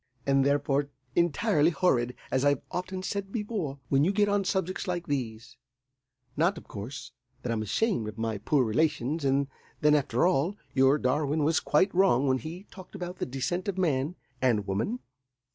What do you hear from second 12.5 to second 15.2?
talked about the descent of man and woman.